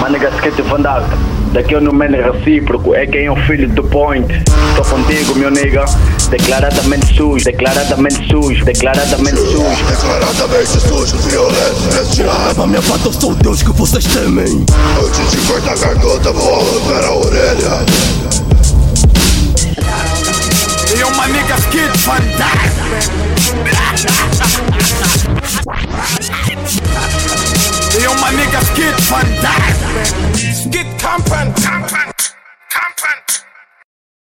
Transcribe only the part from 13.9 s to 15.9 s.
temem. Antes de cortar a